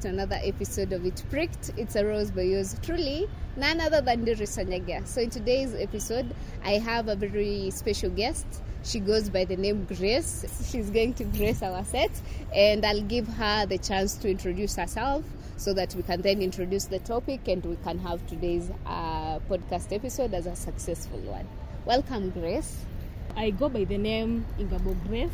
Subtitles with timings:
[0.00, 1.72] to another episode of It Pricked.
[1.76, 5.06] It's a rose by yours truly, none other than Doris Wanyaga.
[5.06, 6.34] So, in today's episode,
[6.64, 8.46] I have a very special guest.
[8.82, 10.46] She goes by the name Grace.
[10.70, 12.10] She's going to grace our set,
[12.54, 15.22] and I'll give her the chance to introduce herself
[15.58, 19.92] so that we can then introduce the topic and we can have today's uh, podcast
[19.94, 21.46] episode as a successful one.
[21.84, 22.86] Welcome, Grace.
[23.36, 25.30] I go by the name Ingabo Grace,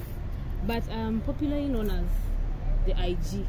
[0.66, 2.06] but I'm popularly known as
[2.84, 3.46] the IG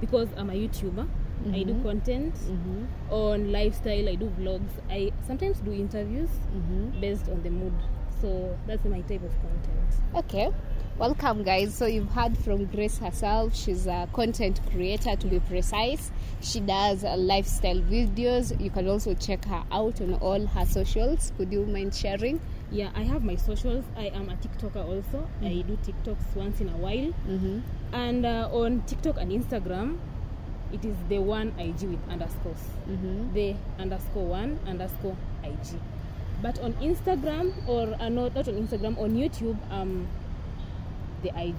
[0.00, 1.08] because I'm a YouTuber.
[1.48, 1.82] I do mm-hmm.
[1.82, 2.84] content mm-hmm.
[3.10, 7.00] on lifestyle, I do vlogs, I sometimes do interviews mm-hmm.
[7.00, 7.72] based on the mood.
[8.20, 10.04] So that's my type of content.
[10.14, 10.52] Okay.
[10.98, 11.74] Welcome, guys.
[11.74, 13.56] So, you've heard from Grace herself.
[13.56, 16.10] She's a content creator, to be precise.
[16.42, 18.60] She does uh, lifestyle videos.
[18.60, 21.32] You can also check her out on all her socials.
[21.38, 22.38] Could you mind sharing?
[22.70, 23.84] Yeah, I have my socials.
[23.96, 25.28] I am a TikToker also.
[25.42, 27.12] I do TikToks once in a while.
[27.26, 27.60] Mm-hmm.
[27.92, 29.98] And uh, on TikTok and Instagram,
[30.72, 32.62] it is the one IG with underscores.
[32.88, 33.34] Mm-hmm.
[33.34, 35.80] The underscore one underscore IG.
[36.42, 40.06] But on Instagram or uh, no, not on Instagram, on YouTube, um,
[41.22, 41.56] the IG.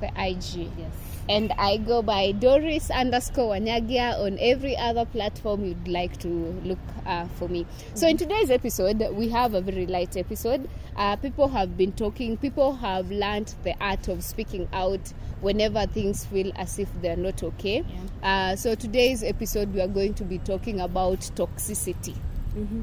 [0.00, 0.70] The IG.
[0.76, 0.92] Yes.
[1.28, 6.78] And I go by Doris underscore Wanyagia on every other platform you'd like to look
[7.06, 7.66] uh, for me.
[7.94, 10.68] So, in today's episode, we have a very light episode.
[10.96, 16.26] Uh, people have been talking, people have learned the art of speaking out whenever things
[16.26, 17.84] feel as if they're not okay.
[18.22, 22.14] Uh, so, today's episode, we are going to be talking about toxicity.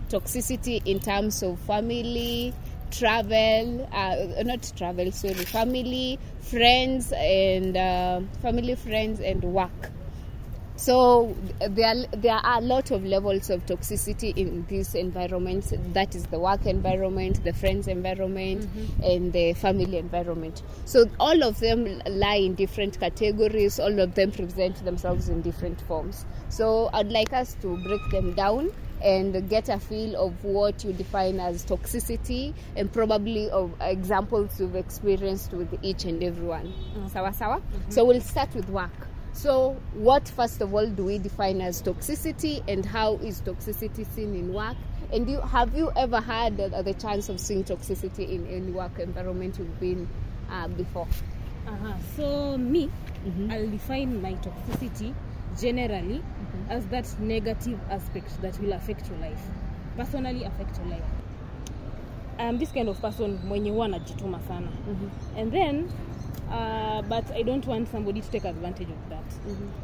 [0.09, 2.53] Toxicity in terms of family,
[2.91, 9.91] travel, uh, not travel, sorry, family, friends, and uh, family, friends, and work.
[10.81, 15.71] So there, there are a lot of levels of toxicity in this environment.
[15.93, 18.67] That is the work environment, the friends environment,
[19.03, 20.63] and the family environment.
[20.85, 23.79] So all of them lie in different categories.
[23.79, 26.25] All of them present themselves in different forms.
[26.49, 28.71] So I'd like us to break them down
[29.03, 34.75] and get a feel of what you define as toxicity and probably of examples you've
[34.75, 36.73] experienced with each and every one.
[37.09, 37.61] Sawa sawa?
[37.89, 38.91] So we'll start with work.
[39.33, 44.35] So, what first of all do we define as toxicity, and how is toxicity seen
[44.35, 44.75] in work?
[45.13, 48.99] And you have you ever had the, the chance of seeing toxicity in any work
[48.99, 50.07] environment you've been
[50.49, 51.07] uh, before?
[51.67, 51.93] Uh-huh.
[52.17, 52.89] So me,
[53.49, 55.13] I'll define my toxicity
[55.59, 56.21] generally
[56.69, 59.41] as that negative aspect that will affect your life.
[59.97, 61.05] Personally affect your life.
[62.39, 64.67] I'm this kind of person mwenye huwa anajituma sana.
[65.37, 65.89] And then
[66.51, 69.33] uh, but I don't want somebody to take advantage of that.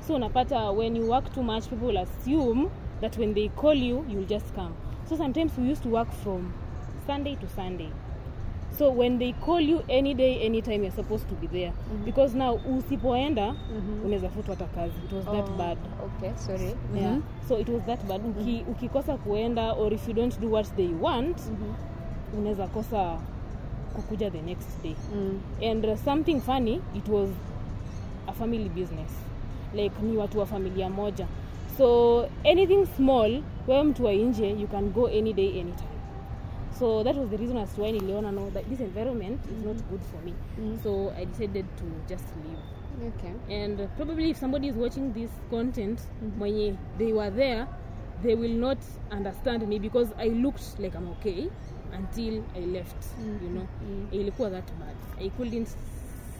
[0.07, 2.69] So unapata when you work too much people assume
[3.01, 4.73] that when they call you you'll just come.
[5.09, 6.53] So sometimes we used to work from
[7.05, 7.91] Sunday to Sunday.
[8.77, 11.73] So when they call you any day anytime you're supposed to be there
[12.05, 13.55] because now usipoenda
[14.05, 14.93] unaweza futwa hata kazi.
[15.05, 15.77] It was that Oh, bad.
[16.05, 16.75] Okay, sorry.
[16.95, 17.17] Yeah.
[17.47, 18.21] So it was that bad.
[18.25, 21.37] Uki, ukikosa kuenda or if you don't do what they want
[22.37, 23.17] unaweza kosa
[23.95, 24.95] kukuja the next day.
[25.15, 25.39] Mm.
[25.71, 27.29] And uh, something funny, it was
[28.27, 29.11] a family business.
[29.73, 31.27] Like ni watu wa familia moja.
[31.77, 35.96] So anything small, wewe mtu wa nje, you can go any day anytime.
[36.79, 39.75] So that was the reason as to why niliona no that this environment is not
[39.89, 40.33] good for me.
[40.59, 40.83] Mm.
[40.83, 43.13] So I decided to just leave.
[43.13, 43.33] Okay.
[43.49, 46.39] And uh, probably if somebody is watching this content mm-hmm.
[46.39, 47.67] mwenye they were there,
[48.23, 48.77] they will not
[49.11, 51.49] understand me because I looked like I'm okay
[51.93, 53.01] until I left.
[53.01, 53.45] Mm-hmm.
[53.45, 54.15] You know, mm-hmm.
[54.15, 54.95] ilikuwa that bad.
[55.25, 55.69] I couldn't,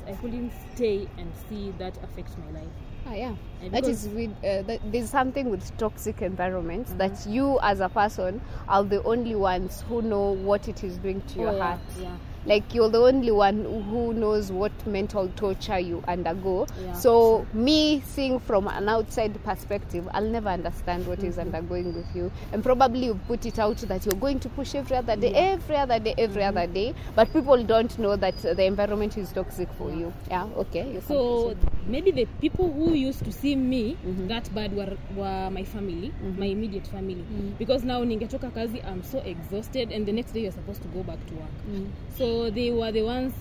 [0.07, 2.73] I couldn't stay and see that affect my life.
[3.07, 3.35] Ah, yeah.
[3.61, 7.89] And That is with uh, that, there's something with toxic environments that you as a
[7.89, 11.63] person are the only ones who know what it is doing to your Oh, yeah,
[11.63, 11.79] heart.
[12.01, 12.17] yeah.
[12.45, 16.67] Like you're the only one who knows what mental torture you undergo.
[16.81, 22.15] Yeah, so me seeing from an outside perspective, I'll never understand what is undergoing with
[22.15, 22.31] you.
[22.53, 25.75] And probably you put it out that you're going to push every other day, every
[25.75, 26.95] other day, every other day.
[27.15, 30.13] But people don't know that the environment is toxic for you.
[30.29, 30.47] Yeah.
[30.57, 31.01] Okay.
[31.07, 31.55] So
[31.85, 33.97] maybe the people who used to see me
[34.27, 37.25] that bad were, were my family, my immediate family.
[37.57, 41.03] Because now ningetoka kazi, I'm so exhausted, and the next day you're supposed to go
[41.03, 41.87] back to work.
[42.17, 43.33] So they were the ones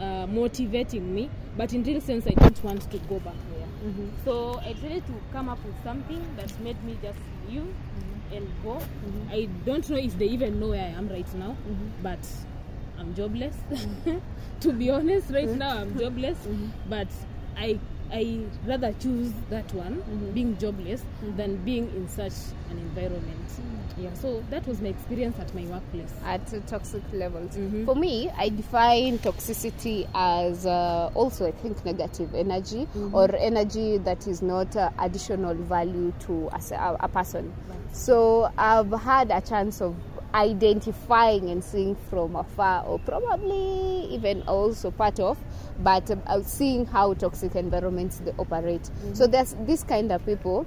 [0.00, 3.66] uh, motivating me, but in real sense, I don't want to go back there.
[3.90, 4.08] Mm-hmm.
[4.24, 8.36] So I decided to come up with something that made me just leave mm-hmm.
[8.36, 8.74] and go.
[8.74, 9.30] Mm-hmm.
[9.30, 11.56] I don't know if they even know where I am right now,
[12.02, 12.26] but
[12.98, 13.54] I'm jobless.
[14.60, 16.38] to be honest, right now I'm jobless,
[16.88, 17.08] but
[17.56, 17.78] I
[18.12, 20.34] I rather choose that one, Mhm.
[20.34, 21.36] being jobless, Mhm.
[21.36, 22.32] than being in such
[22.70, 23.40] an environment.
[23.96, 26.12] Yeah, so that was my experience at my workplace.
[26.24, 27.56] at uh, toxic levels.
[27.56, 27.84] Mhm.
[27.86, 33.14] For me, I define toxicity as uh, also, I think, negative energy Mhm.
[33.14, 37.52] or energy that is not uh, additional value to a, a person.
[37.68, 37.78] Right.
[37.96, 39.94] So I've had a chance of
[40.34, 45.38] identifying and seeing from afar, or probably even also part of,
[45.80, 48.90] but uh, seeing how toxic environments they operate.
[49.12, 50.66] So there's this kind of people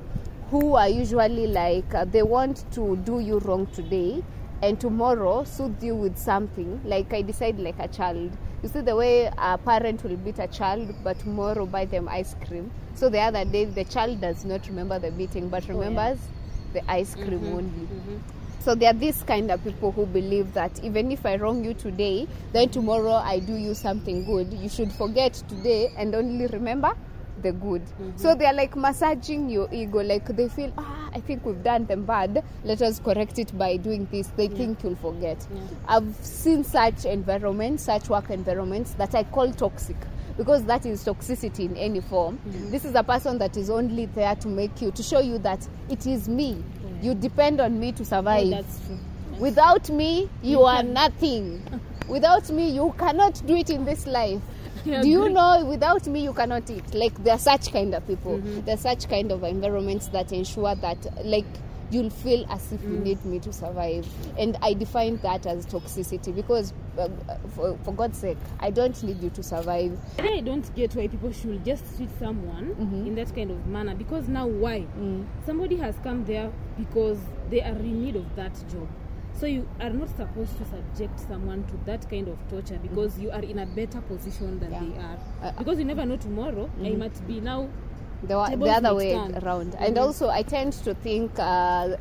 [0.50, 4.24] who are usually like uh, they want to do you wrong today
[4.62, 8.32] and tomorrow soothe you with something like i decide like a child
[8.64, 12.34] you see the way a parent will beat a child but tomorrow buy them ice
[12.48, 15.80] cream so the other day the child does not remember the beating but Oh, yeah.
[15.80, 16.18] remembers
[16.74, 18.20] the ice cream Mhm, only mhm.
[18.60, 21.74] So there are these kind of people who believe that even if I wrong you
[21.74, 24.54] today, then tomorrow I do you something good.
[24.54, 26.94] You should forget today and only remember
[27.42, 27.82] the good.
[28.16, 30.02] So they are like massaging your ego.
[30.02, 32.44] Like they feel, ah, I think we've done them bad.
[32.64, 34.28] Let us correct it by doing this.
[34.36, 35.46] They think you'll forget.
[35.54, 35.62] Yeah.
[35.88, 39.98] I've seen such environments, such work environments that I call toxic
[40.38, 42.40] because that is toxicity in any form.
[42.70, 45.68] This is a person that is only there to make you, to show you that
[45.90, 46.64] it is me.
[47.02, 48.50] You depend on me to Oh, survive.
[48.50, 48.98] that's true.
[49.40, 51.62] Without me, you are nothing.
[52.08, 54.42] Without me, you cannot do it in this life.
[54.86, 56.94] I Do you know without me you cannot eat?
[56.94, 58.38] Like there are such kind of people.
[58.38, 58.66] Mhm.
[58.66, 61.46] There are such kind of environments that ensure that like
[61.90, 64.08] you'll feel as if you need me to survive.
[64.38, 67.08] And I define that as toxicity because uh,
[67.56, 69.98] for, for God's sake, I don't need you to survive.
[70.20, 73.08] I don't get why people should just treat someone Mhm.
[73.08, 74.86] in that kind of manner because now why?
[75.00, 75.26] Mm.
[75.46, 77.18] Somebody has come there because
[77.50, 78.88] they are in need of that job.
[79.40, 83.30] So you are not supposed to subject someone to that kind of torture because you
[83.30, 84.80] are in a better position than Yeah.
[84.84, 85.18] they are.
[85.44, 86.98] Uh, because you never know tomorrow I Mhm.
[86.98, 87.68] might be now
[88.24, 89.38] the, the other way turn.
[89.44, 89.76] around.
[89.80, 90.02] And Mhm.
[90.02, 91.96] also, I tend to think uh,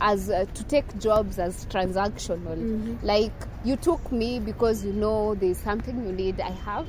[0.00, 2.56] as uh, to take jobs as transactional.
[2.56, 2.98] Mhm.
[3.02, 3.32] Like
[3.64, 6.86] you took me because you know there's something you need, I have.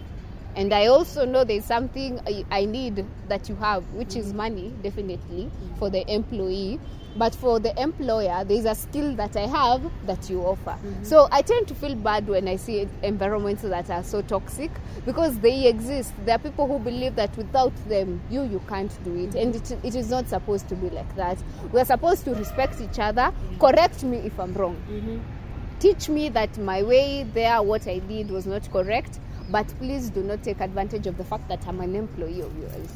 [0.55, 4.73] And I also know there's something I, I need that you have, which is money,
[4.83, 5.49] definitely,
[5.79, 6.77] for the employee.
[7.15, 10.77] But for the employer, there's a skill that I have that you offer.
[11.03, 14.71] So I tend to feel bad when I see environments that are so toxic
[15.05, 16.13] because they exist.
[16.25, 19.71] There are people who believe that without them, you you can't do it, and it,
[19.83, 21.37] it is not supposed to be like that.
[21.73, 23.33] We are supposed to respect each other.
[23.59, 25.19] Correct me if I'm wrong Mhm.
[25.79, 29.19] teach me that my way there, what I did was not correct,
[29.49, 32.91] but please do not take advantage of the fact that I'm an employee of yours.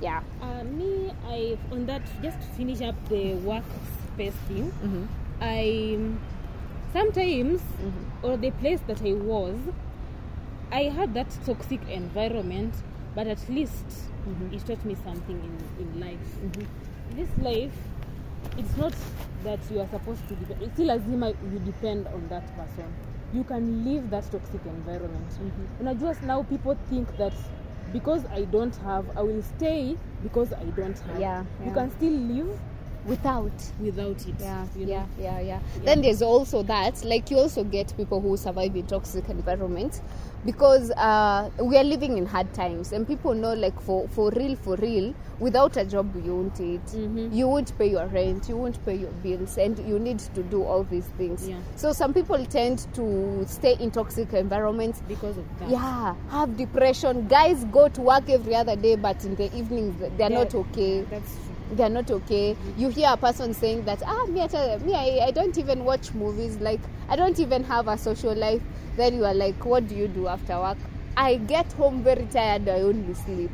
[0.00, 0.22] Yeah.
[0.40, 4.70] Uh, me, I on that just to finish up the workspace thing.
[4.84, 5.04] Mm-hmm.
[5.40, 5.98] I
[6.92, 7.60] sometimes
[8.22, 9.56] or the place that I was,
[10.70, 12.74] I had that toxic environment,
[13.14, 13.84] but at least
[14.28, 14.52] Mhm.
[14.52, 16.28] it taught me something in, in life.
[16.44, 16.66] Mhm.
[17.16, 17.76] This life,
[18.56, 18.94] it's not
[19.44, 20.62] that you are supposed to depend.
[20.62, 22.86] It's still as you depend on that person.
[23.32, 25.30] You can leave that toxic environment.
[25.40, 25.66] Mhm.
[25.82, 27.32] Unajua now people think that
[27.92, 31.20] because I don't have, I will stay because I don't have.
[31.20, 32.58] Yeah, You can still live
[33.08, 33.52] Without.
[33.80, 34.34] without it.
[34.38, 34.92] Yeah, you know?
[34.92, 38.86] yeah, yeah, yeah, Then there's also that, like you also get people who survive in
[38.86, 40.02] toxic environments
[40.44, 44.54] because uh, we are living in hard times and people know like for, for real,
[44.56, 46.84] for real, without a job you won't eat.
[46.86, 47.34] Mhm.
[47.34, 50.62] You won't pay your rent, you won't pay your bills and you need to do
[50.62, 51.48] all these things.
[51.48, 51.56] Yeah.
[51.76, 55.70] So some people tend to stay in toxic environments Because of that.
[55.70, 60.30] yeah have depression guys go to work every other day but in the evenings they're
[60.30, 61.47] not okay That's.
[61.72, 62.56] They're not okay.
[62.76, 65.84] You hear a person saying that ah me, I, tell- me I, I don't even
[65.84, 68.62] watch movies like i don't even have a social life.
[68.96, 70.78] Then you are like what do you do after work?
[71.16, 73.50] I get home very tired i only sleep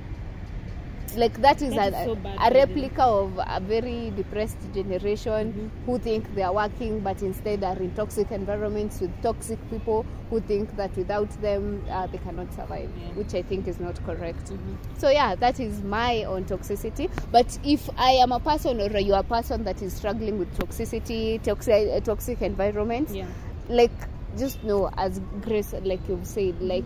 [1.17, 2.61] like that is That a, is so a by the way.
[2.67, 5.87] replica of a very depressed generation Mhm.
[5.87, 10.41] who think they are working but instead are in toxic environments with toxic people who
[10.41, 13.15] think that without them uh, they cannot survive Yeah.
[13.15, 14.77] which i think is not correct Mhm.
[14.99, 19.15] so yeah that is my own toxicity but if i am a person or you
[19.15, 23.27] are a person that is struggling with toxicity toxic, uh, toxic environments Yeah.
[23.69, 23.93] like
[24.37, 26.85] just know as grace like you've said like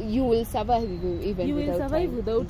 [0.00, 0.88] you will survive
[1.22, 2.16] even you will without survive time.
[2.16, 2.46] without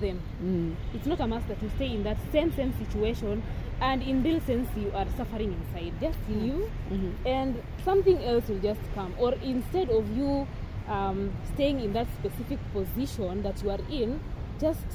[0.00, 0.20] them.
[0.42, 0.74] Mm.
[0.94, 3.42] It's not a must that you stay in that same same situation,
[3.80, 5.92] and in real sense you are suffering inside.
[6.00, 7.12] Just you, Mhm.
[7.26, 9.14] and something else will just come.
[9.18, 10.46] Or instead of you
[10.88, 14.20] um, staying in that specific position that you are in,
[14.60, 14.86] just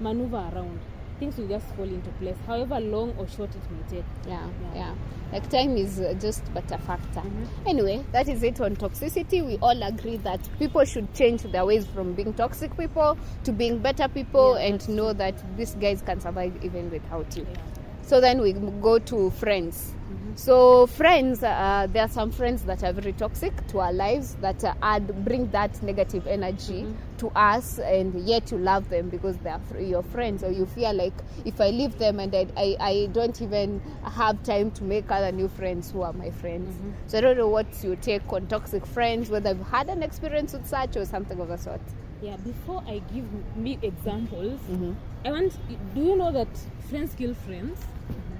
[0.00, 0.78] maneuver around.
[1.20, 4.04] Things will just fall into place, however long or short it may take.
[4.26, 4.74] yeah, Yeah.
[4.74, 4.94] yeah.
[5.32, 7.22] Like time is uh, just but a factor.
[7.64, 9.46] Anyway, that is it on toxicity.
[9.46, 13.78] We all agree that people should change their ways from being toxic people to being
[13.78, 17.46] better people Yeah, and know that these guys can survive even without you.
[17.48, 17.60] Yeah.
[18.02, 19.94] So then we go to friends.
[20.36, 24.64] So friends, uh, there are some friends that are very toxic to our lives that
[24.64, 26.86] uh, add bring that negative energy
[27.18, 30.94] to us, and yet you love them because they are your friends, or you feel
[30.94, 31.12] like
[31.44, 35.30] if I leave them and I, I, I don't even have time to make other
[35.32, 36.74] new friends who are my friends.
[37.06, 40.52] So I don't know what you take on toxic friends, whether you've had an experience
[40.54, 41.82] with such or something of the sort.
[42.22, 44.94] Yeah, before I give me examples, Mhm.
[45.24, 45.58] I want.
[45.94, 46.48] Do you know that
[46.88, 47.78] friends kill friends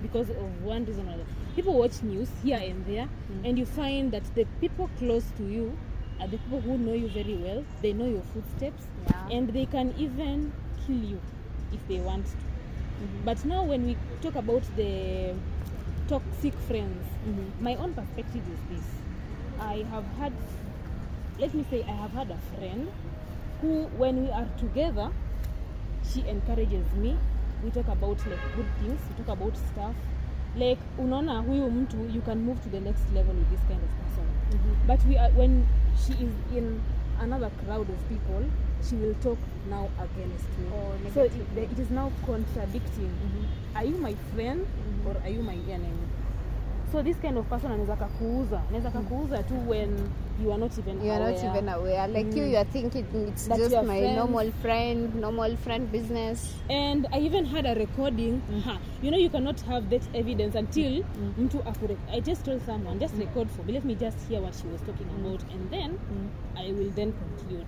[0.03, 1.25] because of one reason or other?
[1.57, 3.49] People watch news here and there, mm.
[3.49, 5.77] and you find that the people close to you
[6.21, 7.65] are the people who know you very well.
[7.83, 9.37] They know your footsteps, Yeah.
[9.37, 10.53] and they can even
[10.87, 11.21] kill you
[11.73, 12.33] if they want to.
[12.33, 13.25] Mm-hmm.
[13.25, 15.35] But now, when we talk about the
[16.09, 17.65] toxic friends, mm-hmm.
[17.65, 18.87] my own perspective is this:
[19.59, 20.33] I have had,
[21.39, 22.89] let me say, I have had a friend
[23.61, 25.11] who, when we are together,
[26.13, 27.17] she encourages me.
[27.65, 29.01] We talk about like good things.
[29.09, 29.95] We talk about stuff
[30.57, 33.91] like unaona huyu mtu you can move to the next level with this kind of
[34.01, 34.27] person.
[34.87, 35.67] But we are when
[36.07, 36.81] she is in
[37.23, 38.45] another crowd of people
[38.89, 39.39] she will talk
[39.71, 40.67] now against me.
[40.75, 41.33] Oh, so it,
[41.73, 43.13] it is now contradicting.
[43.75, 44.67] Are you my friend
[45.07, 46.07] or are you my enemy
[46.93, 48.61] so this kind of person anaweza kakuuza.
[48.69, 49.91] Anaweza kakuuza tu when
[50.45, 52.09] you are not even You are not even aware.
[52.09, 54.17] Like you, you are thinking it's That just my friends.
[54.17, 56.55] normal friend, normal friend business.
[56.71, 58.41] and i even had a recording.
[58.65, 61.05] Ha, you know you cannot have that evidence until
[61.39, 64.55] mtu akure i just told someone just record for me let me just hear what
[64.55, 65.99] she was talking about and then
[66.57, 67.67] i will then conclude.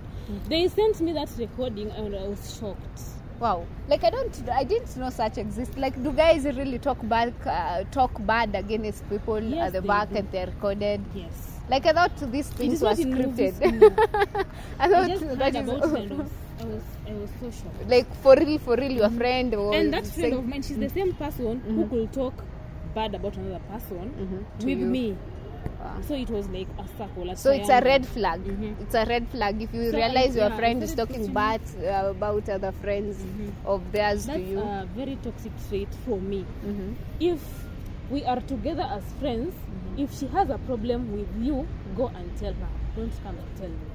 [0.49, 3.01] They sent me that recording and i was shocked
[3.43, 3.65] Wow.
[3.89, 5.77] Like I don't, I didn't know such exist.
[5.77, 10.09] Like, do guys really talk bad, uh, talk bad against people Yes, at the back
[10.11, 10.19] do.
[10.19, 11.01] and they're recorded?
[11.13, 13.81] yes Like I thought these things were movies scripted.
[13.81, 13.89] no.
[14.79, 16.31] I i thought just heard that about I is was,
[16.61, 19.93] I was i was so shocked like for real, for real, your friend or and
[19.93, 22.43] that friend of mine she's the same person who could talk
[22.95, 24.67] bad about another person mm-hmm.
[24.67, 24.91] with you.
[24.97, 25.05] me.
[26.07, 28.41] So it was like a circle a So it's a red flag.
[28.45, 28.75] Mhm.
[28.81, 29.61] It's a red flag.
[29.61, 33.23] If you So, realize I- your yeah, friend is talking bad uh, about other friends
[33.65, 34.59] of theirs that's to you.
[34.59, 36.45] a very toxic trait for me.
[36.65, 36.95] Mhm.
[37.19, 37.41] if
[38.11, 39.53] we are together as friends
[39.97, 42.71] if she has a problem with you go and tell her.
[42.95, 43.87] Don't come and tell me.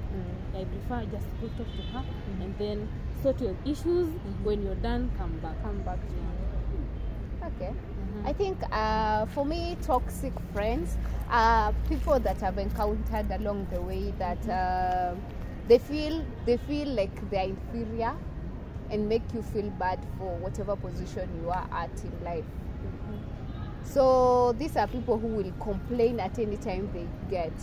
[0.59, 2.03] I prefer just go talk to her
[2.41, 2.87] and then
[3.23, 4.09] sort your issues.
[4.43, 5.61] When you're done come back.
[5.63, 7.73] Come back to Okay.
[8.25, 10.97] I think uh, for me, toxic friends
[11.29, 15.15] are people that I've encountered along the way that uh,
[15.67, 18.15] they feel they feel like they're inferior
[18.89, 22.45] and make you feel bad for whatever position you are at in life.
[23.83, 27.53] So these are people who will complain at any time they get.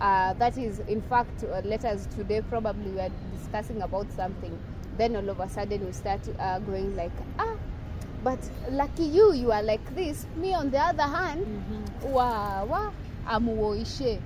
[0.00, 4.58] Uh, that is, in fact, uh, letters today probably we are discussing about something.
[4.96, 7.56] Then all of a sudden we start uh, going like, ah,
[8.22, 8.38] but
[8.70, 10.26] lucky you, you are like this.
[10.36, 11.46] Me, on the other hand,
[12.02, 12.90] wa wa
[13.26, 14.20] amuoishe.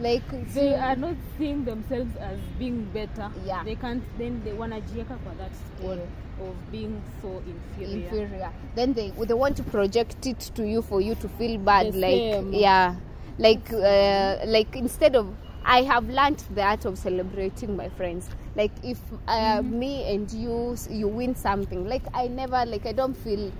[0.00, 0.22] like
[0.54, 3.62] they are not seeing themselves as being better Yeah.
[3.62, 5.98] they can't then they wanajieka for that spot
[6.40, 8.52] of being so inferior, inferior.
[8.74, 11.92] Then they they want to project it to you for you to feel bad.
[11.92, 12.52] The like same.
[12.52, 12.96] yeah,
[13.38, 15.28] like uh, like instead of
[15.64, 18.30] I have learned the art of celebrating my friends.
[18.56, 19.78] Like if uh, Mm-hmm.
[19.78, 23.52] me and you you win something, like I never like I don't feel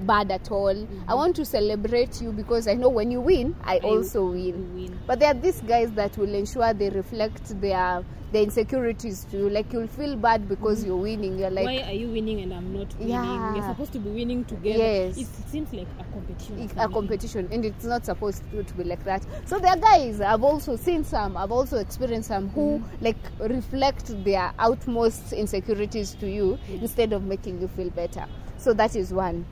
[0.00, 0.86] bad at all.
[1.08, 1.14] I Mm-hmm.
[1.14, 4.66] want to celebrate you because I know when you win, I, I- also win.
[4.74, 8.04] win But there are these guys that will ensure they reflect their
[8.36, 9.48] their insecurities to you.
[9.50, 10.88] Like you'll feel bad because mm-hmm.
[10.88, 11.38] you're winning.
[11.38, 13.54] You're like why are you winning and i'm not winning Yeah.
[13.54, 15.18] we're supposed to be winning together Yes.
[15.18, 19.02] it seems like a competition a competition and it's not supposed to, to be like
[19.04, 23.04] that so there are guys i've also seen some i've also experienced some who mm-hmm.
[23.04, 26.82] like reflect their outmost insecurities to you mm-hmm.
[26.84, 28.26] instead of making you feel better
[28.58, 29.44] so that is one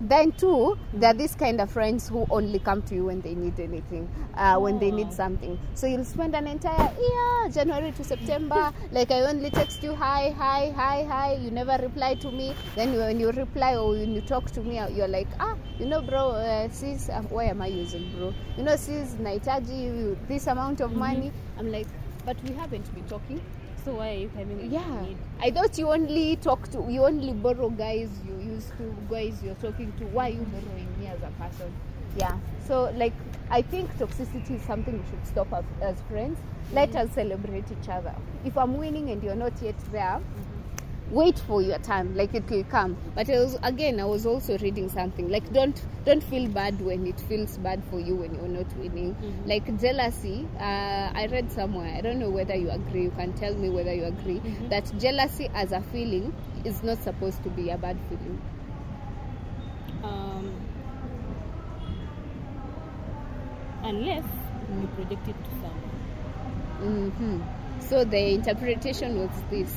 [0.00, 3.34] then too there are these kind of friends who only come to you when they
[3.34, 5.12] need anything uh, when they need Oh.
[5.12, 5.58] something.
[5.74, 8.72] So you'll spend an entire year january to september.
[8.92, 12.54] Like i only text you hi hi hi hi you never reply to me.
[12.76, 16.00] Then when you reply or when you talk to me you're like ah you know
[16.02, 18.32] bro uh, sis uh, why am i using bro?
[18.56, 21.32] You know sis nahitaji this amount of money.
[21.58, 21.88] I'm like
[22.24, 23.40] but we haven't been talking
[23.88, 24.58] so why are you coming?
[24.58, 25.06] When yeah.
[25.40, 29.60] i thought you only talk to you only borrow guys you used to guys you're
[29.66, 30.04] talking to.
[30.16, 31.72] Why are you borrowing me as a person?
[32.16, 32.36] Yeah.
[32.66, 33.14] So like
[33.50, 36.38] i think toxicity is something we should stop as, as friends.
[36.72, 37.08] Let mm-hmm.
[37.08, 38.14] us celebrate each other.
[38.44, 40.47] If i'm winning and you're not yet there mm-hmm.
[41.10, 44.58] Wait for your time like it will come but I was, again i was also
[44.58, 48.48] reading something like don't don't feel bad when it feels bad for you when you're
[48.48, 49.48] not winning Mhm.
[49.48, 53.54] like jealousy uh, i read somewhere i don't know whether you agree you can tell
[53.54, 54.68] me whether you agree Mhm.
[54.68, 56.32] that jealousy as a feeling
[56.64, 58.38] is not supposed to be a bad feeling
[60.04, 60.52] um,
[63.84, 64.24] unless
[64.80, 65.98] you project it to someone
[67.18, 67.40] hmm
[67.80, 69.72] So the interpretation was this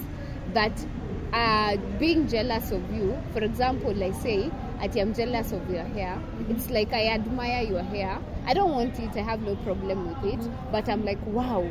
[0.53, 0.73] that
[1.33, 6.21] uh, being jealous of you, for example, I say, at I'm jealous of your hair.
[6.49, 8.19] It's like I admire your hair.
[8.45, 9.15] I don't want it.
[9.15, 10.49] I have no problem with it.
[10.71, 11.69] But I'm like, wow.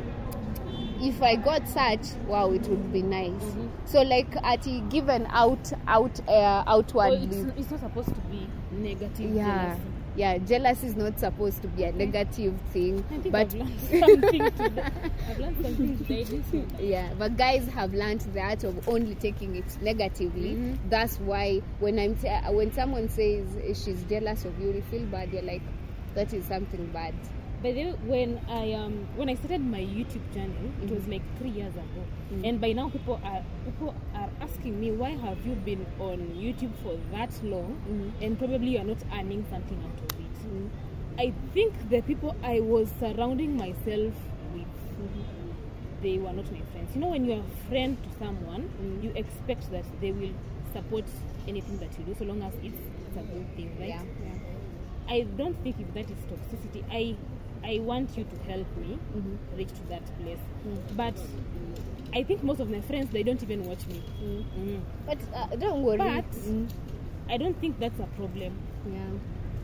[1.03, 3.31] If I got such, wow, it would be nice.
[3.41, 3.69] Mhm.
[3.85, 7.27] So like at given out out uh, outwardly.
[7.27, 9.90] Well, it's, it's not supposed to be negative yeah jealousy.
[10.15, 13.79] Yeah jealousy is not supposed to be a negative thing I think but I've learned
[13.99, 14.83] something today.
[15.29, 16.23] I've learned something today.
[16.23, 16.67] This one.
[16.79, 20.77] yeah but guys have learned the art of only taking it negatively Mhm.
[20.89, 23.47] that's why when i'm t- uh, when someone says
[23.83, 25.61] she's jealous of you you feel bad you're like
[26.15, 27.13] that is something bad
[27.63, 31.11] By the way, when I um when I started my YouTube channel, it was Mhm.
[31.13, 32.01] like three years ago,
[32.33, 32.41] Mhm.
[32.49, 33.93] and by now people are people
[34.51, 38.23] asking me why have you been on YouTube for that long, Mhm.
[38.25, 40.35] and probably you are not earning something out of it.
[40.45, 40.69] Mhm.
[41.17, 44.13] I think the people I was surrounding myself
[44.53, 44.67] with,
[46.01, 46.95] they were not my friends.
[46.95, 49.03] You know, when you're a friend to someone, Mm.
[49.03, 50.33] you expect that they will
[50.73, 51.05] support
[51.47, 53.89] anything that you do, so long as it's, it's a good thing, right?
[53.89, 54.37] yeah yeah
[55.07, 56.83] I don't think if that is toxicity.
[56.89, 57.15] I
[57.63, 59.37] I want you to help me Mhm.
[59.57, 60.39] reach to that place.
[60.67, 60.95] Mm.
[60.97, 61.13] But
[62.13, 64.01] I think most of my friends they don't even watch me.
[64.23, 64.43] Mm.
[64.59, 64.79] Mm.
[65.05, 66.67] but uh, don't worry But- Mm.
[67.29, 68.53] I don't think that's a problem.
[68.91, 68.99] yeah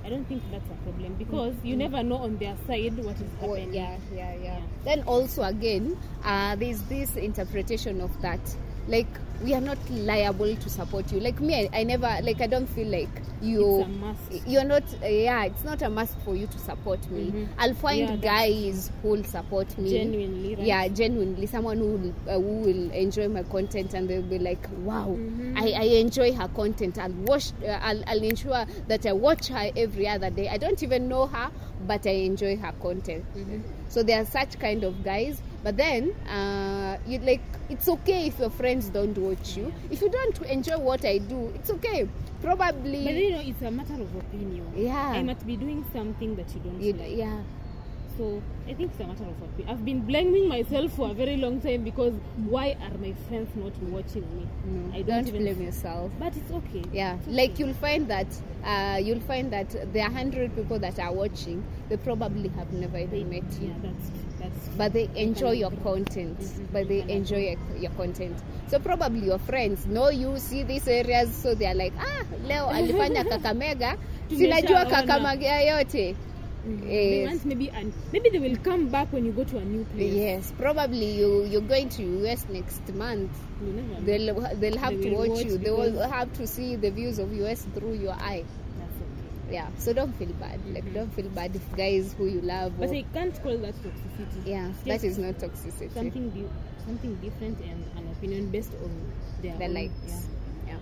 [0.06, 3.30] I don't think that's a problem because you never know on their side what is
[3.42, 3.74] Oh, happening.
[3.74, 4.62] yeah, yeah, yeah, Yeah.
[4.86, 8.40] Then also again, uh, there's this interpretation of that.
[8.88, 9.08] Like
[9.44, 11.20] we are not liable to support you.
[11.20, 13.10] Like me, I, I never like I don't feel like
[13.42, 13.82] you.
[13.82, 14.48] It's a must.
[14.48, 14.84] You're not.
[15.04, 17.32] Uh, yeah, it's not a must for you to support me.
[17.32, 17.48] Mhm.
[17.60, 19.92] I'll find Yeah, guys who will support me.
[19.92, 20.66] Genuinely, right?
[20.66, 24.68] Yeah, genuinely, someone who will, uh, who will enjoy my content and they'll be like,
[24.84, 25.54] "Wow, Mhm.
[25.56, 26.98] I, I enjoy her content.
[26.98, 27.52] I'll watch.
[27.64, 30.48] Uh, I'll, I'll ensure that I watch her every other day.
[30.50, 31.52] I don't even know her,
[31.86, 33.24] but I enjoy her content.
[33.36, 33.62] Mhm.
[33.90, 35.42] So there are such kind of guys.
[35.64, 39.74] But then, uh, you like it's okay if your friends don't watch you.
[39.90, 42.08] If you don't enjoy what I do, it's okay.
[42.42, 44.72] Probably, But you know, it's a matter of opinion.
[44.76, 44.96] Yeah.
[44.96, 47.18] I might be doing something that you don't you, like.
[47.18, 47.42] yeah.
[48.18, 49.70] So I think it's a matter of opinion.
[49.70, 52.14] I've been blaming myself for a very long time because
[52.50, 54.48] why are my friends not watching me?
[54.66, 56.12] No, I don't don't even blame yourself.
[56.20, 56.84] But it's okay.
[56.92, 57.36] Yeah, It's okay.
[57.38, 58.28] like you'll find that
[58.66, 61.64] uh, you'll find that there are hundred people that are watching.
[61.90, 63.68] They probably have never even met you.
[63.68, 64.68] Yeah, that's that's.
[64.78, 66.38] but they enjoy your content.
[66.38, 66.74] content Mhm.
[66.74, 71.34] but they enjoy your, your content so probably your friends know you see these areas
[71.34, 73.98] so they're like ah leo alifanya kakamega
[74.30, 74.90] sinajua Tumeshaona.
[74.90, 76.16] kakamega yote
[76.68, 77.28] They Yes.
[77.30, 80.14] want maybe and maybe they will come back when you go to a new place.
[80.14, 83.32] yes probably you you're going to us next month
[84.06, 87.20] they'll they'll have They to watch, watch you they will have to see the views
[87.20, 89.54] of us through your eye okay.
[89.56, 90.94] yeah so don't feel bad like Mhm.
[90.94, 94.46] don't feel bad if guys who you love But I can't call that toxicity.
[94.46, 96.50] yeah that is not toxicity something
[96.86, 98.92] something different and an opinion based on
[99.42, 100.28] their the own, likes.
[100.68, 100.76] Yeah.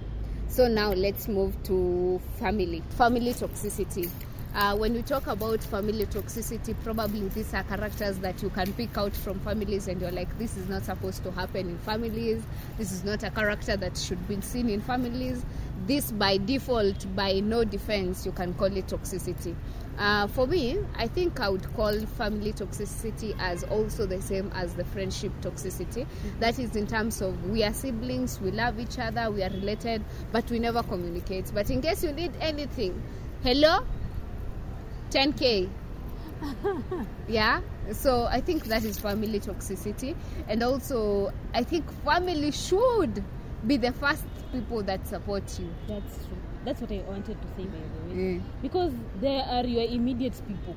[0.47, 2.81] So now let's move to family.
[2.97, 4.09] Family toxicity.
[4.55, 8.97] Uh, when we talk about family toxicity, probably these are characters that you can pick
[8.97, 12.41] out from families, and you're like, this is not supposed to happen in families.
[12.77, 15.45] This is not a character that should be seen in families.
[15.87, 19.53] This, by default, by no defense, you can call it toxicity.
[19.99, 24.73] Uh, for me, I think I would call family toxicity as also the same as
[24.73, 26.07] the friendship toxicity.
[26.39, 30.01] That is in terms of we are siblings, we love each other, we are related,
[30.31, 31.51] but we never communicate.
[31.53, 33.03] But in case you need anything,
[33.43, 33.85] hello,
[35.15, 35.69] 10k.
[37.29, 37.61] yeah,
[37.93, 40.13] so I think that is family toxicity,
[40.49, 43.23] and also I think family should
[43.65, 45.69] be the first people that support you.
[45.87, 46.37] That's true.
[46.65, 48.21] That's what I wanted to say by the way.
[48.21, 48.41] Mm.
[48.61, 50.75] Because they are your immediate people.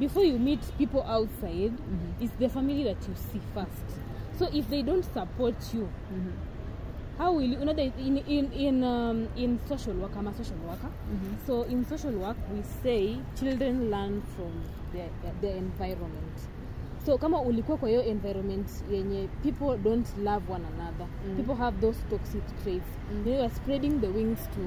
[0.00, 2.20] Before you meet people outside, Mhm.
[2.20, 3.86] it's the family that you see first.
[4.38, 6.32] So if they don't support you, Mhm.
[7.20, 10.56] How will you, know that in in in um, in social work i'm a social
[10.68, 11.36] worker Mhm.
[11.46, 14.52] so in social work we say children learn from
[14.92, 15.10] their,
[15.42, 16.36] their environment
[17.06, 21.36] so kama ulikuwa kwa hiyo environment yenye people don't love one another Mm.
[21.36, 23.32] people have those toxic traits Mm.
[23.32, 24.60] you are spreading the wings to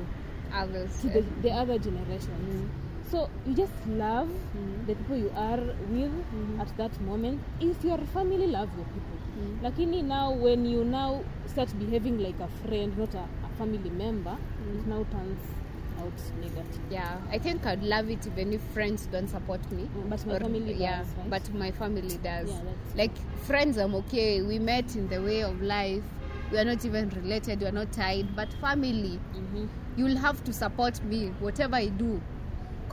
[0.63, 1.01] Others.
[1.01, 2.69] to the, the other generations Mm.
[3.11, 4.85] So you just love Mhm.
[4.87, 5.61] the people you are
[5.91, 6.59] with Mhm.
[6.61, 9.61] at that moment if your family love your people Mhm.
[9.63, 14.37] lakini now when you now start behaving like a friend not a, a family member
[14.75, 15.39] it now turns
[16.01, 19.83] out negative Yeah, I think I'd love it even if friends don't support me.
[19.83, 21.29] Mm, but my Or- family yeah, does, right?
[21.29, 22.49] but my family does.
[22.49, 22.61] Yeah,
[22.95, 23.15] like
[23.47, 24.41] friends, I'm okay.
[24.41, 26.03] We met in the way of life.
[26.51, 27.61] We are not even related.
[27.61, 28.35] We are not tied.
[28.35, 29.65] But family, mm-hmm.
[29.97, 32.19] you'll have to support me whatever I do.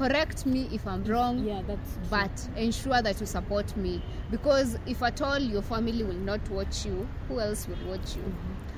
[0.00, 1.44] Correct me if I'm wrong.
[1.44, 2.02] yeah that's true.
[2.08, 6.86] But ensure that you support me because if at all your family will not watch
[6.86, 8.24] you, who else will watch you?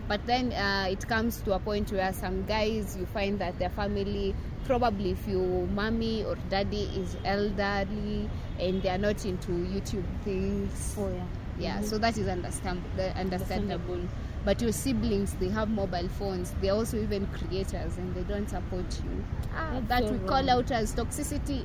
[0.08, 3.70] But then uh, it comes to a point where some guys you find that their
[3.70, 10.04] family, probably if your mommy or daddy is elderly and they are not into YouTube
[10.24, 11.24] things, oh yeah
[11.58, 11.84] yeah, Mhm.
[11.84, 12.82] so that is understand-
[13.14, 13.20] understandable.
[13.20, 14.08] Understandable.
[14.44, 16.52] But your siblings, they have mobile phones.
[16.60, 19.24] They're also even creators, and they don't support you.
[19.54, 21.64] Ah, that so we call out as toxicity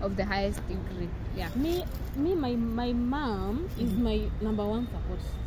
[0.00, 1.08] of the highest degree.
[1.36, 1.48] Yeah.
[1.56, 1.84] me
[2.16, 5.40] me my my mom is my number one support system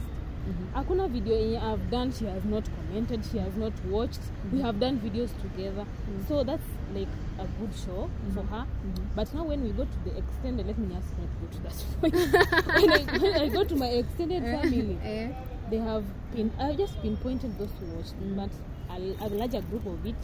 [0.48, 0.68] Mhm.
[0.74, 4.20] hakuna video yenye i've done she has not commented she has not watched
[4.54, 5.86] we have done videos together
[6.28, 7.10] so that's like
[7.40, 8.66] a good show for her
[9.16, 11.78] but now when we go to the extended let me just not go to that
[12.02, 12.16] point
[12.78, 15.28] when, I, when i go to my extended family Eh?
[15.69, 16.03] They have
[16.34, 18.49] been i just pinpointed those who watched but
[18.89, 20.15] a, a larger group of it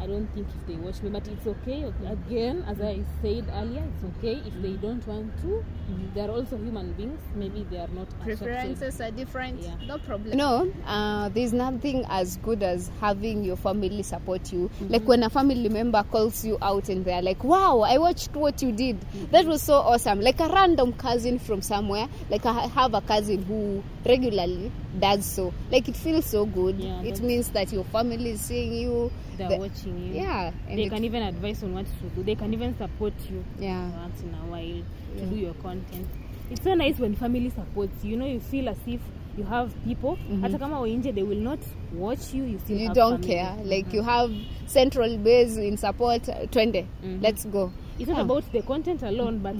[0.00, 1.84] i don't think if they watch me but it's okay.
[2.06, 4.34] Again as i said earlier it's okay.
[4.46, 4.86] If they mm-hmm.
[4.86, 6.14] don't want to mm-hmm.
[6.14, 7.20] they are also human beings.
[7.34, 8.38] Maybe they are not attracted.
[8.38, 9.60] preferences are different.
[9.60, 9.74] Yeah.
[9.86, 10.36] no problem.
[10.36, 14.68] No uh, there's nothing as good as having your family support you.
[14.68, 14.92] Mm-hmm.
[14.92, 18.62] Like when a family member calls you out and they're like wow i watched what
[18.62, 18.98] you did.
[19.30, 20.20] That was so awesome.
[20.20, 25.52] Like a random cousin from somewhere like i have a cousin who regularly does so.
[25.70, 26.78] Like it feels so good.
[26.78, 29.10] Yeah, it means that your family is seeing you.
[29.36, 30.14] They're The- watching you.
[30.20, 32.22] Yeah and they can even advise on what to do.
[32.22, 33.44] They can even support you.
[33.58, 33.88] Yeah.
[33.90, 34.82] Once in a while
[35.16, 35.30] to Yeah.
[35.30, 36.06] do your content.
[36.50, 38.10] It's so nice when family supports you.
[38.12, 39.00] You know you feel as if
[39.36, 40.16] you have people.
[40.40, 41.58] Hata kama wainje they will not
[41.94, 43.34] watch you you still you don't family.
[43.34, 43.56] care.
[43.64, 44.32] Like you have
[44.66, 46.28] central base in support.
[46.28, 46.86] Uh, twende.
[47.04, 47.22] Mhm.
[47.22, 47.70] let's go.
[47.98, 48.24] It's not Yeah.
[48.24, 49.56] about the content alone but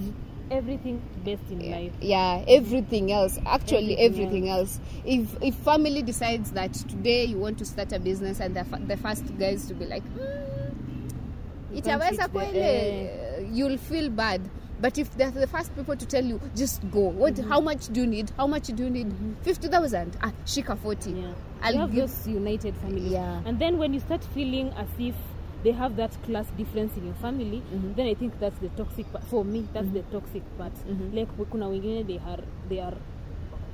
[0.51, 1.93] everything best in yeah, life.
[2.01, 3.39] Yeah everything else.
[3.45, 4.79] Actually Everything everything, else.
[5.05, 8.87] if if family decides that today you want to start a business and the, f-
[8.87, 13.09] the first guys to be like mm, itaweza kweli
[13.53, 14.41] you'll feel bad.
[14.81, 17.09] But if they're the first people to tell you just go.
[17.09, 18.31] What how much do you need?
[18.37, 19.11] How much do you need?
[19.43, 21.33] 50000 ah shika 40 yeah.
[21.61, 23.41] I'll you have give- those united family Yeah.
[23.45, 25.15] and then when you start feeling as if
[25.63, 27.95] they have that class difference in your family Mhm.
[27.95, 31.13] then i think that's the toxic part for me that's the toxic part Mhm.
[31.15, 32.97] like kuna wengine they are they are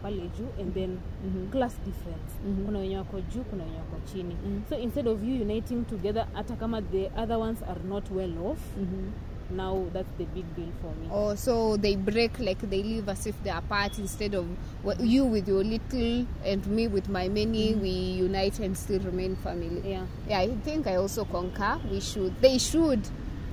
[0.01, 0.89] pale juu and then
[1.25, 1.49] Mhm.
[1.51, 2.65] class difference Mhm.
[2.65, 4.61] kuna wenye wako juu kuna wenye wako chini Mhm.
[4.69, 8.59] so instead of you uniting together hata kama the other ones are not well off
[8.77, 9.11] Mhm.
[9.49, 11.07] Now that's the big deal for me.
[11.11, 14.47] Or so they break like they live as if they're apart instead of
[14.85, 17.81] wh- you with your little and me with my many mm.
[17.81, 19.81] we unite and still remain family.
[19.89, 20.05] Yeah.
[20.27, 21.79] Yeah i think i also concur.
[21.89, 23.01] We should they should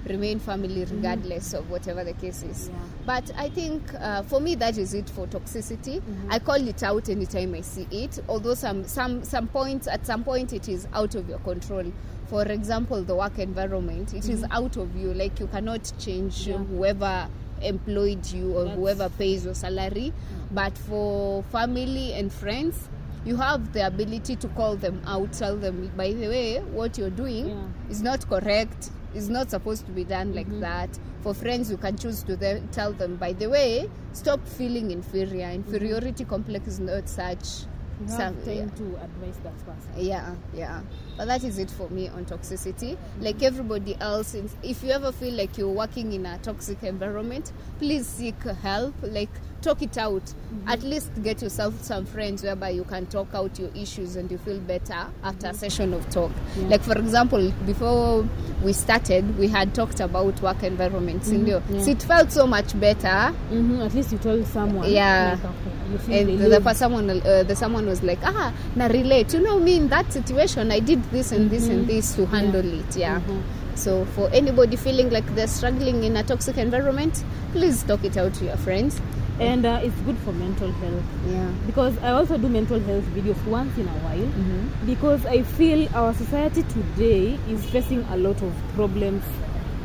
[0.09, 0.91] remain family mm.
[0.91, 2.69] regardless of whatever the case is.
[2.69, 2.75] Yeah.
[3.07, 6.01] but i think uh, for me that is it for toxicity.
[6.01, 6.33] Mm-hmm.
[6.33, 10.25] I call it out anytime i see it although some some some points at some
[10.25, 11.85] point it is out of your control
[12.33, 14.53] for example the work environment it is mm-hmm.
[14.53, 15.13] out of you.
[15.13, 16.57] Like you cannot change Yeah.
[16.57, 17.29] whoever
[17.61, 20.15] employed you or That's- whoever pays your salary.
[20.51, 22.89] But for family and friends
[23.27, 27.11] you have the ability to call them out tell them by the way what you're
[27.11, 27.91] doing Yeah.
[27.91, 28.91] is not correct.
[29.15, 30.61] Is not supposed to be done like mm-hmm.
[30.61, 30.89] that.
[31.21, 35.49] For friends you can choose to then tell them by the way stop feeling inferior.
[35.49, 35.69] Mm-hmm.
[35.69, 37.67] Inferiority complex is not such
[38.01, 38.77] you have some- time yeah.
[38.81, 39.93] to advise that person.
[39.97, 40.81] Yeah yeah
[41.17, 42.97] but that is it for me on toxicity.
[43.21, 48.07] Like everybody else if you ever feel like you're working in a toxic environment please
[48.07, 48.95] seek help.
[49.03, 49.31] Like
[49.63, 50.23] talk it out.
[50.67, 54.39] At least get yourself some friends whereby you can talk out your issues and you
[54.39, 56.31] feel better after a session of talk.
[56.57, 56.69] Yeah.
[56.69, 58.29] like for example before
[58.63, 61.81] we started we had talked about work environments mm yeah.
[61.81, 64.91] so it felt so much better hmm at least you told someone.
[64.91, 65.39] Yeah.
[65.43, 68.87] like, okay, you feel and the, the someone uh, the someone was like ah na
[68.87, 69.33] relate.
[69.35, 72.65] You know me in that situation i did this and this and this to handle
[72.81, 73.43] it yeah Mhm.
[73.75, 78.33] so for anybody feeling like they're struggling in a toxic environment please talk it out
[78.35, 79.01] to your friends
[79.41, 83.43] and uh, it's good for mental health yeah because I also do mental health videos
[83.47, 84.87] once in a while mm-hmm.
[84.87, 89.25] because I feel our society today is facing a lot of problems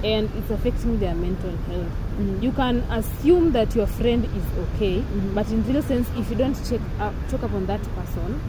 [0.03, 1.91] and it's affecting their mental health.
[2.19, 2.43] Mhm.
[2.43, 5.34] You can assume that your friend is okay, Mhm.
[5.34, 8.39] but in real sense, if you don't check up, check up on that person,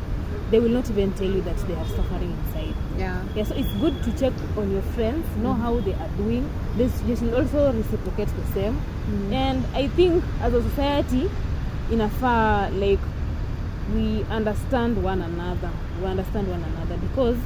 [0.50, 2.74] they will not even tell you that they are suffering inside.
[2.96, 3.22] Yeah.
[3.34, 6.48] Yeah, so it's good to check on your friends, know how they are doing.
[6.76, 8.80] This you should also reciprocate the same.
[9.32, 11.30] And I think as a society,
[11.90, 12.98] in a far like
[13.94, 15.70] we understand one another.
[16.00, 17.36] We understand one another because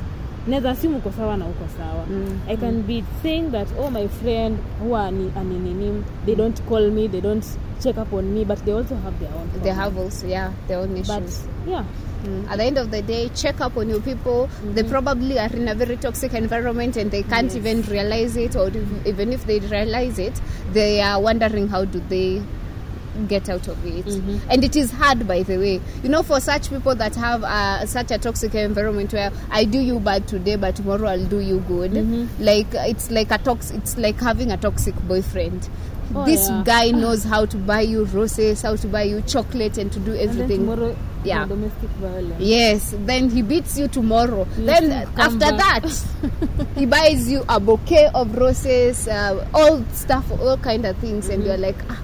[0.49, 2.05] naweza assume uko sawa na uko sawa.
[2.11, 2.39] Mm.
[2.49, 7.07] I can be saying that oh my friend huwa ani anininim, they don't call me,
[7.07, 7.47] they don't
[7.81, 9.51] check up on me, but they also have their own.
[9.63, 11.09] They have also, yeah, their own issues.
[11.09, 11.85] But yeah,
[12.25, 12.49] Mm.
[12.51, 14.49] At the end of the day, check up on your people.
[14.75, 17.57] They probably are in a very toxic environment and they can't Yes.
[17.57, 18.69] even realize it, or
[19.07, 20.41] even if they realize it,
[20.73, 22.43] they are wondering how do they
[23.29, 24.07] get out of it.
[24.07, 24.41] Mhm.
[24.49, 25.81] And it is hard, by the way.
[26.03, 29.79] You know, for such people that have uh, such a toxic environment where I do
[29.79, 31.91] you bad today, but tomorrow I'll do you good.
[31.93, 32.29] Mhm.
[32.41, 33.71] Like it's like a tox.
[33.71, 35.69] It's like having a toxic boyfriend.
[36.15, 36.63] Oh, this yeah.
[36.65, 40.13] guy knows how to buy you roses, how to buy you chocolate, and to do
[40.13, 40.67] and everything.
[40.67, 41.47] tomorrow, Yeah.
[41.47, 42.35] domestic violence.
[42.41, 44.47] Yes, then he beats you tomorrow.
[44.59, 45.83] You then after back.
[45.83, 46.05] that,
[46.77, 51.43] he buys you a bouquet of roses, uh, all stuff, all kind of things, and
[51.43, 51.47] Mhm.
[51.47, 52.01] you're like, ah,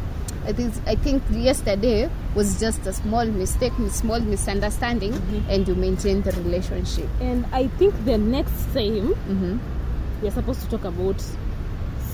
[0.46, 5.42] I think I think yesterday was just a small mistake, a small misunderstanding, Mhm.
[5.50, 7.08] and you maintain the relationship.
[7.20, 9.58] And I think the next time hmm
[10.22, 11.22] we're supposed to talk about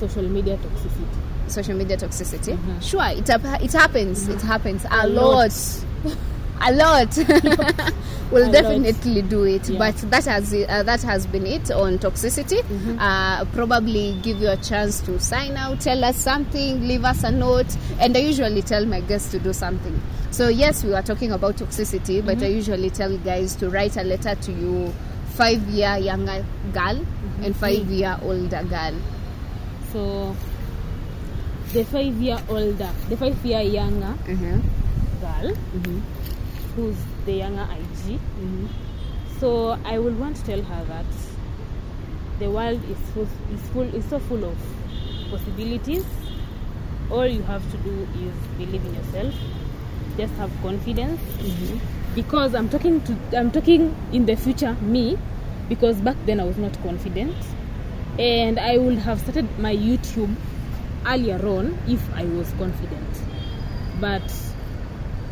[0.00, 1.20] social media toxicity.
[1.48, 2.56] Social media toxicity.
[2.56, 2.82] Mhm.
[2.82, 3.28] Sure, it
[3.62, 4.28] it happens.
[4.28, 5.50] It happens a, A lot.
[5.50, 6.16] lot.
[6.60, 7.16] a lot.
[8.30, 8.52] we'll A lot.
[8.52, 9.78] definitely do it, Yeah.
[9.78, 12.62] but that has uh, that has been it on toxicity.
[12.62, 12.96] Mhm.
[12.98, 17.30] Uh, probably give you a chance to sign out, tell us something, leave us a
[17.30, 17.66] note,
[18.00, 20.00] and I usually tell my guests to do something.
[20.30, 23.96] So yes, we were talking about toxicity, but I usually tell you guys to write
[23.96, 24.92] a letter to you
[25.34, 27.04] five year younger girl
[27.42, 28.94] and five year older girl.
[29.92, 30.34] So
[31.74, 34.58] the five year older, the five year younger Uh-huh.
[35.20, 36.00] girl Mhm.
[36.76, 38.18] who's the younger IG.
[38.40, 38.68] Mhm.
[39.40, 41.04] So I will want to tell her that
[42.38, 44.56] the world is full, is full, is so full of
[45.32, 46.04] possibilities.
[47.10, 49.34] All you have to do is believe in yourself.
[50.16, 51.20] Just have confidence.
[51.42, 51.80] Mhm.
[52.14, 55.18] Because I'm talking to, I'm talking in the future me,
[55.68, 57.34] because back then I was not confident,
[58.16, 60.36] and I would have started my YouTube
[61.06, 63.22] earlier on if I was confident.
[64.00, 64.32] But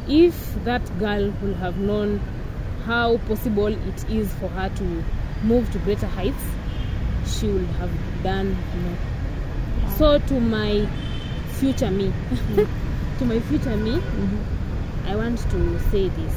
[0.08, 2.20] if that girl would have known
[2.84, 5.04] how possible it is for her to
[5.44, 6.44] move to greater heights,
[7.26, 7.90] she would have
[8.22, 8.98] done more.
[9.96, 10.88] So to my
[11.60, 12.12] future me,
[13.18, 14.00] to my future me,
[15.06, 16.34] I want to say this.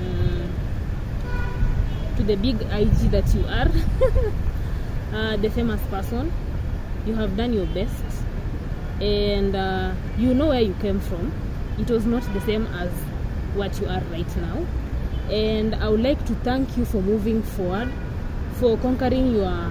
[0.00, 0.50] Mm,
[2.16, 3.70] to the big IG that you are,
[5.14, 6.32] uh, the famous person,
[7.06, 8.13] you have done your best
[9.00, 11.32] and uh, you know where you came from.
[11.78, 12.90] It was not the same as
[13.54, 14.64] what you are right now.
[15.30, 17.92] And I would like to thank you for moving forward,
[18.54, 19.70] for conquering your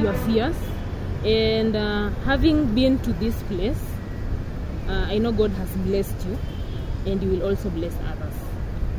[0.00, 0.56] your fears,
[1.24, 3.82] and uh, having been to this place.
[4.88, 6.38] Uh, I know God has blessed you,
[7.06, 8.34] and you will also bless others.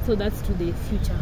[0.05, 1.19] So that's to the future.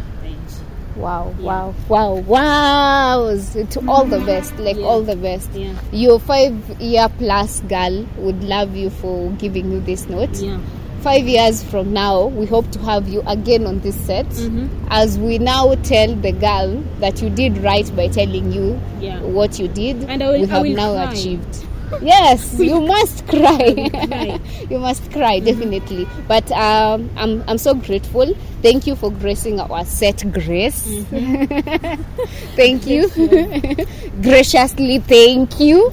[0.98, 1.44] Wow, Yeah.
[1.46, 3.36] wow, wow, wow.
[3.70, 4.84] To all the best, like Yeah.
[4.86, 5.48] all the best.
[5.54, 5.72] Yeah.
[5.92, 10.34] Your five year plus girl would love you for giving you this note.
[10.40, 10.58] Yeah.
[11.00, 14.68] Five years from now, we hope to have you again on this set Mhm.
[14.90, 19.20] as we now tell the girl that you did right by telling you Yeah.
[19.22, 20.04] what you did.
[20.08, 21.12] And I will- we I have will now cry.
[21.12, 21.64] achieved.
[22.00, 24.38] Yes, you must cry.
[24.70, 26.06] you must cry, definitely.
[26.26, 28.34] But um, I'm, I'm so grateful.
[28.62, 30.82] Thank you for gracing our set, Grace.
[32.56, 33.08] thank you.
[34.20, 35.92] Graciously, thank you.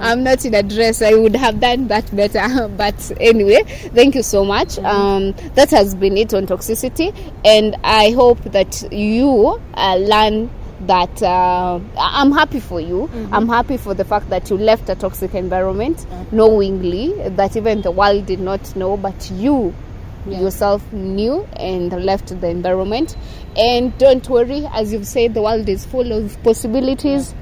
[0.00, 1.02] I'm not in a dress.
[1.02, 2.68] I would have done that better.
[2.68, 3.62] But anyway,
[3.94, 4.78] thank you so much.
[4.78, 7.14] Um, that has been it on toxicity.
[7.44, 10.48] And I hope that you uh, learn
[10.86, 13.08] that uh, I'm happy for you.
[13.32, 17.90] I'm happy for the fact that you left a toxic environment knowingly, that even the
[17.90, 19.72] world did not know, but you
[20.24, 20.40] Yeah.
[20.40, 23.16] yourself knew and left the environment.
[23.56, 27.34] And don't worry, as you've said, the world is full of possibilities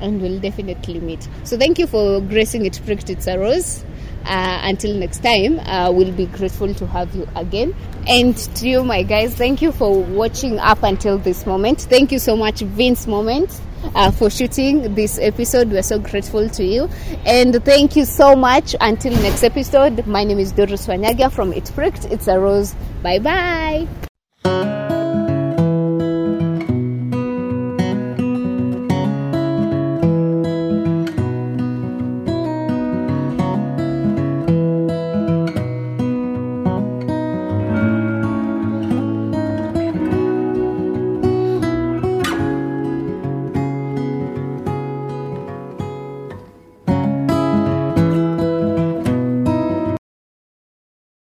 [0.00, 1.26] and we'll definitely meet.
[1.42, 3.84] So thank you for gracing it, pricked it's a rose.
[4.28, 7.74] Uh, until next time, uh, we'll be grateful to have you again.
[8.06, 11.80] And to you, my guys, thank you for watching up until this moment.
[11.80, 13.58] Thank you so much, Vince Moment,
[13.94, 15.70] uh, for shooting this episode.
[15.70, 16.90] We're so grateful to you.
[17.24, 18.76] And thank you so much.
[18.80, 22.04] Until next episode, my name is Doris Wanyaga from It Pricked.
[22.06, 22.74] It's a Rose.
[23.02, 24.07] Bye bye.